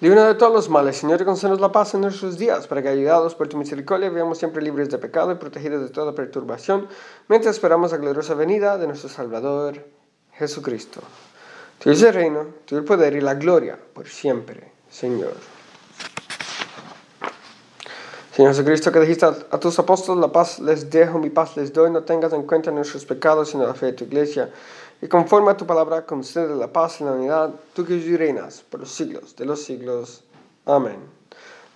Divina 0.00 0.28
de 0.28 0.36
todos 0.36 0.52
los 0.52 0.68
males, 0.68 0.98
Señor, 0.98 1.24
concédenos 1.24 1.60
la 1.60 1.72
paz 1.72 1.94
en 1.94 2.02
nuestros 2.02 2.38
días, 2.38 2.68
para 2.68 2.80
que, 2.80 2.90
ayudados 2.90 3.34
por 3.34 3.48
tu 3.48 3.56
misericordia, 3.56 4.08
vivamos 4.08 4.38
siempre 4.38 4.62
libres 4.62 4.88
de 4.88 4.98
pecado 4.98 5.32
y 5.32 5.34
protegidos 5.34 5.82
de 5.82 5.88
toda 5.88 6.14
perturbación, 6.14 6.86
mientras 7.26 7.56
esperamos 7.56 7.90
la 7.90 7.98
gloriosa 7.98 8.34
venida 8.34 8.78
de 8.78 8.86
nuestro 8.86 9.08
Salvador, 9.08 9.84
Jesucristo. 10.38 11.00
Tuyo 11.78 11.92
es 11.96 12.02
el 12.02 12.14
reino, 12.14 12.46
tuyo 12.64 12.80
el 12.80 12.84
poder 12.84 13.14
y 13.14 13.20
la 13.20 13.34
gloria, 13.34 13.78
por 13.92 14.08
siempre, 14.08 14.72
Señor. 14.90 15.34
Señor 18.34 18.52
Jesucristo, 18.52 18.90
que 18.90 19.00
dijiste 19.00 19.26
a, 19.26 19.60
tus 19.60 19.78
apóstoles, 19.78 20.20
la 20.20 20.32
paz 20.32 20.58
les 20.58 20.90
dejo, 20.90 21.20
mi 21.20 21.30
paz 21.30 21.56
les 21.56 21.72
doy, 21.72 21.90
no 21.90 22.02
tengas 22.02 22.32
en 22.32 22.42
cuenta 22.42 22.72
nuestros 22.72 23.04
pecados, 23.04 23.50
sino 23.50 23.64
la 23.64 23.74
fe 23.74 23.86
de 23.86 23.92
tu 23.92 24.04
iglesia. 24.04 24.50
Y 25.00 25.06
conforme 25.06 25.52
a 25.52 25.56
tu 25.56 25.66
palabra, 25.66 26.04
concede 26.04 26.56
la 26.56 26.72
paz 26.72 27.00
y 27.00 27.04
la 27.04 27.12
unidad, 27.12 27.50
tú 27.74 27.84
que 27.84 27.96
reinas 28.16 28.62
por 28.62 28.80
los 28.80 28.90
siglos 28.90 29.36
de 29.36 29.44
los 29.44 29.62
siglos. 29.62 30.24
Amén. 30.66 30.96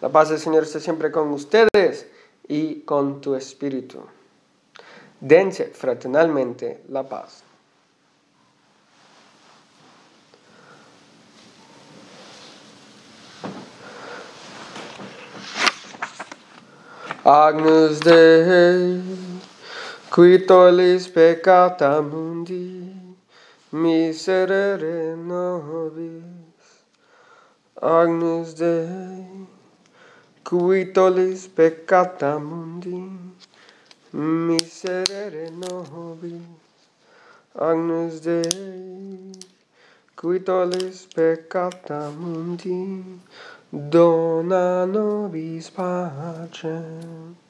La 0.00 0.08
paz 0.08 0.30
del 0.30 0.40
Señor 0.40 0.64
esté 0.64 0.80
siempre 0.80 1.12
con 1.12 1.28
ustedes 1.30 2.08
y 2.48 2.80
con 2.80 3.20
tu 3.20 3.34
espíritu. 3.34 4.00
Dense 5.20 5.66
fraternalmente 5.66 6.82
la 6.88 7.08
paz. 7.08 7.44
Agnus 17.28 17.98
Dei, 17.98 19.02
qui 20.08 20.46
tollis 20.46 21.08
peccata 21.08 22.00
mundi, 22.00 22.90
miserere 23.68 25.14
nobis. 25.14 26.86
Agnus 27.82 28.54
Dei, 28.54 29.46
qui 30.42 30.90
tollis 30.90 31.48
peccata 31.48 32.38
mundi, 32.38 32.96
miserere 34.12 35.50
nobis. 35.50 36.40
Agnus 37.52 38.20
Dei, 38.20 39.57
qui 40.18 40.40
tollis 40.42 41.06
peccata 41.14 42.10
mundi, 42.10 42.78
dona 43.70 44.84
nobis 44.84 45.70
pacem. 45.70 47.47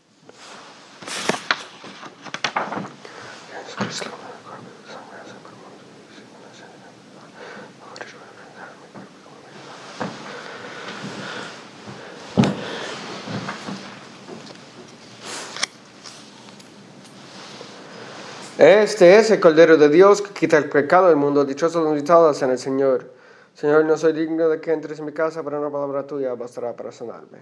Este 18.58 19.16
es 19.20 19.30
el 19.30 19.38
Cordero 19.38 19.76
de 19.76 19.88
Dios 19.88 20.20
que 20.20 20.34
quita 20.34 20.58
el 20.58 20.68
pecado 20.68 21.06
del 21.06 21.14
mundo. 21.14 21.44
Dichosos 21.44 21.80
los 21.80 21.92
invitados 21.92 22.42
en 22.42 22.50
el 22.50 22.58
Señor. 22.58 23.12
Señor, 23.54 23.84
no 23.84 23.96
soy 23.96 24.12
digno 24.12 24.48
de 24.48 24.60
que 24.60 24.72
entres 24.72 24.98
en 24.98 25.04
mi 25.04 25.12
casa, 25.12 25.44
pero 25.44 25.60
una 25.60 25.70
palabra 25.70 26.04
tuya 26.04 26.34
bastará 26.34 26.74
para 26.74 26.90
sanarme. 26.90 27.38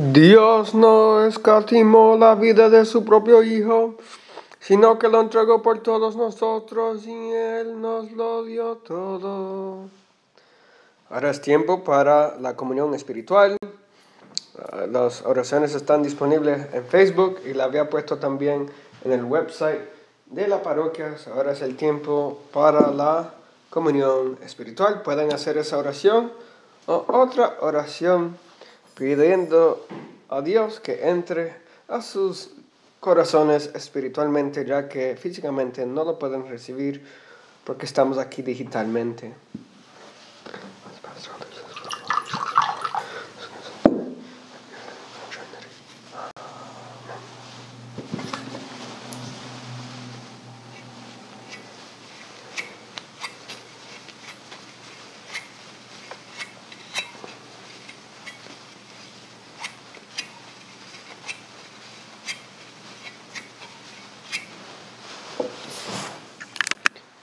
Dios 0.00 0.76
no 0.76 1.24
escatimó 1.24 2.16
la 2.16 2.36
vida 2.36 2.70
de 2.70 2.84
su 2.84 3.04
propio 3.04 3.42
Hijo, 3.42 3.96
sino 4.60 4.96
que 4.96 5.08
lo 5.08 5.20
entregó 5.20 5.60
por 5.60 5.80
todos 5.80 6.14
nosotros 6.14 7.04
y 7.04 7.32
Él 7.32 7.80
nos 7.80 8.12
lo 8.12 8.44
dio 8.44 8.76
todo. 8.76 9.88
Ahora 11.10 11.30
es 11.30 11.40
tiempo 11.40 11.82
para 11.82 12.36
la 12.38 12.54
comunión 12.54 12.94
espiritual. 12.94 13.56
Ah, 14.56 14.86
las 14.88 15.26
oraciones 15.26 15.74
están 15.74 16.04
disponibles 16.04 16.72
en 16.72 16.84
Facebook 16.84 17.40
y 17.44 17.54
la 17.54 17.64
había 17.64 17.90
puesto 17.90 18.18
también 18.18 18.70
en 19.04 19.10
el 19.10 19.24
website 19.24 19.80
de 20.26 20.46
la 20.46 20.62
parroquia. 20.62 21.16
Ahora 21.34 21.52
es 21.52 21.60
el 21.60 21.76
tiempo 21.76 22.38
para 22.52 22.92
la 22.92 23.34
comunión 23.68 24.38
espiritual. 24.44 25.02
Pueden 25.02 25.32
hacer 25.32 25.58
esa 25.58 25.76
oración 25.76 26.30
o 26.86 27.04
otra 27.08 27.56
oración 27.62 28.38
pidiendo 28.98 29.86
a 30.28 30.42
Dios 30.42 30.80
que 30.80 31.08
entre 31.08 31.54
a 31.86 32.02
sus 32.02 32.50
corazones 32.98 33.70
espiritualmente, 33.74 34.64
ya 34.64 34.88
que 34.88 35.16
físicamente 35.16 35.86
no 35.86 36.04
lo 36.04 36.18
pueden 36.18 36.48
recibir 36.48 37.00
porque 37.64 37.86
estamos 37.86 38.18
aquí 38.18 38.42
digitalmente. 38.42 39.32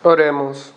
Oremos. 0.06 0.72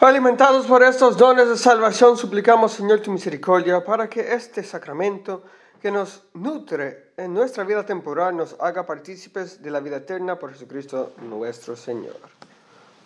Alimentados 0.00 0.66
por 0.66 0.82
estos 0.82 1.18
dones 1.18 1.46
de 1.46 1.58
salvación, 1.58 2.16
suplicamos, 2.16 2.72
Señor, 2.72 3.00
tu 3.00 3.10
misericordia 3.10 3.84
para 3.84 4.08
que 4.08 4.32
este 4.32 4.64
sacramento 4.64 5.42
que 5.82 5.90
nos 5.90 6.22
nutre 6.32 7.12
en 7.18 7.34
nuestra 7.34 7.64
vida 7.64 7.84
temporal, 7.84 8.34
nos 8.34 8.56
haga 8.60 8.86
partícipes 8.86 9.62
de 9.62 9.70
la 9.70 9.80
vida 9.80 9.98
eterna 9.98 10.38
por 10.38 10.50
Jesucristo 10.50 11.12
nuestro 11.20 11.76
Señor. 11.76 12.16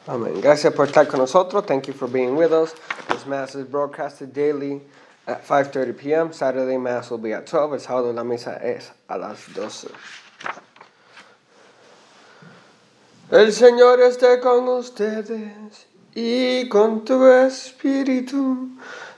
Amén. 0.07 0.41
Gracias 0.41 0.73
por 0.73 0.87
estar 0.87 1.09
con 1.09 1.19
nosotros. 1.19 1.67
Thank 1.67 1.89
you 1.89 1.95
for 1.95 2.09
being 2.09 2.37
with 2.37 2.53
us. 2.53 2.73
This 3.09 3.27
Mass 3.27 3.57
is 3.57 3.67
broadcasted 3.67 4.33
daily 4.33 4.83
at 5.27 5.45
5.30 5.45 5.97
p.m. 5.99 6.33
Saturday 6.33 6.79
Mass 6.79 7.11
will 7.11 7.19
be 7.19 7.35
at 7.35 7.47
12. 7.47 7.73
El 7.73 7.81
sábado 7.81 8.13
la 8.13 8.23
misa 8.23 8.57
es 8.63 8.93
a 9.09 9.19
las 9.19 9.53
12. 9.53 9.89
El 13.33 13.51
Señor 13.55 13.99
esté 14.03 14.41
con 14.41 14.69
ustedes 14.69 15.87
y 16.15 16.69
con 16.69 17.03
tu 17.03 17.25
espíritu. 17.25 18.69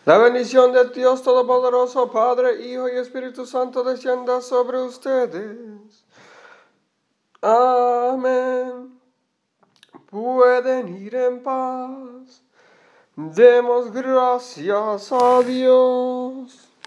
La 0.05 0.18
bendición 0.18 0.72
de 0.72 0.88
Dios 0.90 1.20
Todopoderoso, 1.20 2.12
Padre, 2.12 2.64
Hijo 2.64 2.88
y 2.88 2.92
Espíritu 2.92 3.44
Santo 3.44 3.83
descienda 3.83 4.40
sobre 4.40 4.83
ustedes. 4.83 6.05
Amén. 7.42 9.00
Pueden 10.09 10.96
ir 10.96 11.16
en 11.16 11.42
paz. 11.42 12.44
Demos 13.16 13.90
gracias 13.90 15.11
a 15.11 15.42
Dios. 15.42 16.63